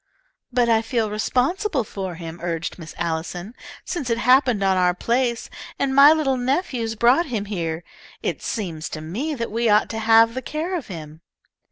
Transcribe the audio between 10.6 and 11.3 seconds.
of him."